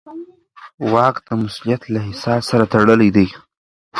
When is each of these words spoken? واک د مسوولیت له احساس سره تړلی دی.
واک 0.91 1.15
د 1.27 1.29
مسوولیت 1.41 1.81
له 1.93 1.99
احساس 2.07 2.41
سره 2.51 2.65
تړلی 2.73 3.09
دی. 3.15 3.27